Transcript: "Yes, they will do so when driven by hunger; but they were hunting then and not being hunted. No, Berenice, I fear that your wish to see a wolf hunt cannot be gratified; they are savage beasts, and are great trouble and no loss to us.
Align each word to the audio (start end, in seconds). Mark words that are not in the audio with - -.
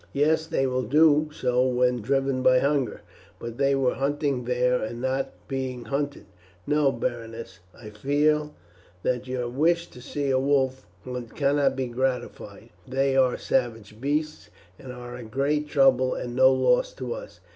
"Yes, 0.13 0.47
they 0.47 0.65
will 0.65 0.81
do 0.81 1.29
so 1.31 1.63
when 1.63 2.01
driven 2.01 2.41
by 2.41 2.57
hunger; 2.57 3.01
but 3.37 3.59
they 3.59 3.75
were 3.75 3.93
hunting 3.93 4.45
then 4.45 4.81
and 4.81 4.99
not 4.99 5.29
being 5.47 5.85
hunted. 5.85 6.25
No, 6.65 6.91
Berenice, 6.91 7.59
I 7.79 7.91
fear 7.91 8.49
that 9.03 9.27
your 9.27 9.47
wish 9.47 9.91
to 9.91 10.01
see 10.01 10.31
a 10.31 10.39
wolf 10.39 10.87
hunt 11.05 11.35
cannot 11.35 11.75
be 11.75 11.85
gratified; 11.85 12.71
they 12.87 13.15
are 13.15 13.37
savage 13.37 14.01
beasts, 14.01 14.49
and 14.79 14.91
are 14.91 15.21
great 15.21 15.67
trouble 15.67 16.15
and 16.15 16.35
no 16.35 16.51
loss 16.51 16.93
to 16.93 17.13
us. 17.13 17.39